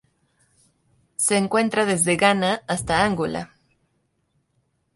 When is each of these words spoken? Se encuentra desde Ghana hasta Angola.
Se 1.15 1.37
encuentra 1.37 1.85
desde 1.85 2.15
Ghana 2.17 2.63
hasta 2.67 3.05
Angola. 3.05 3.53